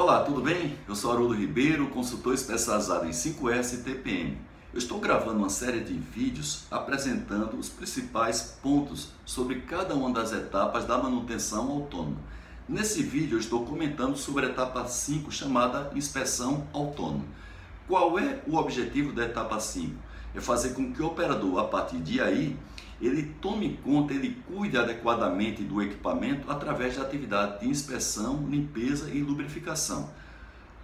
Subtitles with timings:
[0.00, 0.78] Olá, tudo bem?
[0.86, 4.38] Eu sou Haroldo Ribeiro, consultor especializado em 5S e TPM.
[4.72, 10.32] Eu estou gravando uma série de vídeos apresentando os principais pontos sobre cada uma das
[10.32, 12.18] etapas da manutenção autônoma.
[12.68, 17.24] Nesse vídeo eu estou comentando sobre a etapa 5 chamada inspeção autônoma.
[17.88, 19.96] Qual é o objetivo da etapa 5?
[20.32, 22.56] É fazer com que o operador, a partir de aí,
[23.00, 29.20] ele tome conta, ele cuide adequadamente do equipamento através da atividade de inspeção, limpeza e
[29.20, 30.10] lubrificação.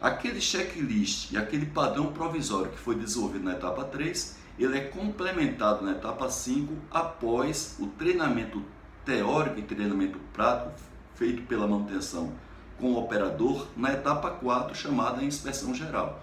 [0.00, 5.84] Aquele checklist e aquele padrão provisório que foi desenvolvido na etapa 3, ele é complementado
[5.84, 8.62] na etapa 5 após o treinamento
[9.04, 10.72] teórico e treinamento prático
[11.14, 12.32] feito pela manutenção
[12.78, 16.22] com o operador na etapa 4, chamada inspeção geral.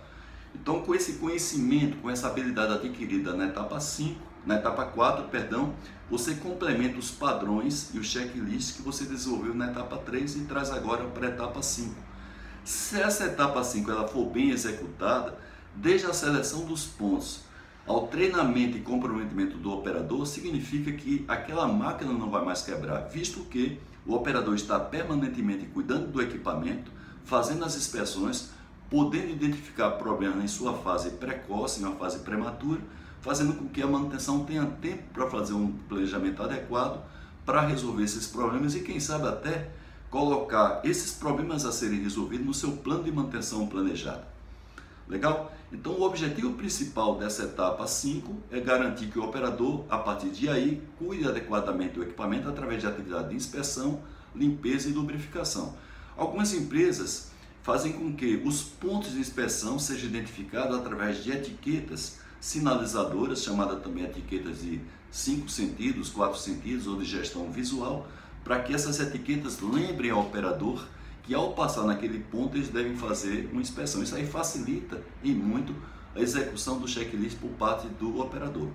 [0.54, 5.74] Então, com esse conhecimento, com essa habilidade adquirida na etapa 5, na etapa 4, perdão,
[6.10, 10.72] você complementa os padrões e os checklists que você desenvolveu na etapa 3 e traz
[10.72, 11.96] agora para a etapa 5.
[12.64, 15.38] Se essa etapa 5 ela for bem executada,
[15.76, 17.42] desde a seleção dos pontos
[17.86, 23.42] ao treinamento e comprometimento do operador, significa que aquela máquina não vai mais quebrar, visto
[23.42, 26.92] que o operador está permanentemente cuidando do equipamento,
[27.26, 28.52] fazendo as inspeções,
[28.94, 32.80] podendo identificar problemas em sua fase precoce, em uma fase prematura,
[33.22, 37.04] fazendo com que a manutenção tenha tempo para fazer um planejamento adequado
[37.44, 39.72] para resolver esses problemas e quem sabe até
[40.12, 44.22] colocar esses problemas a serem resolvidos no seu plano de manutenção planejado.
[45.08, 45.52] Legal?
[45.72, 50.48] Então, o objetivo principal dessa etapa 5 é garantir que o operador, a partir de
[50.48, 54.04] aí, cuide adequadamente do equipamento através de atividade de inspeção,
[54.36, 55.74] limpeza e lubrificação.
[56.16, 57.33] Algumas empresas
[57.64, 64.04] fazem com que os pontos de inspeção sejam identificados através de etiquetas sinalizadoras, chamadas também
[64.04, 68.06] etiquetas de cinco sentidos, quatro sentidos ou de gestão visual,
[68.44, 70.86] para que essas etiquetas lembrem ao operador
[71.24, 74.04] que ao passar naquele ponto eles devem fazer uma inspeção.
[74.04, 75.74] Isso aí facilita e muito
[76.14, 78.68] a execução do checklist por parte do operador.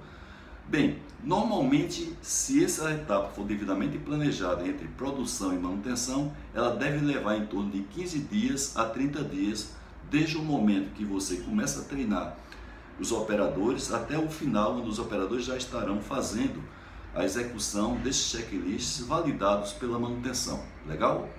[0.69, 7.37] Bem, normalmente, se essa etapa for devidamente planejada entre produção e manutenção, ela deve levar
[7.39, 9.71] em torno de 15 dias a 30 dias,
[10.11, 12.37] desde o momento que você começa a treinar
[13.01, 16.63] os operadores até o final, onde os operadores já estarão fazendo
[17.15, 20.63] a execução desses checklists validados pela manutenção.
[20.87, 21.31] Legal?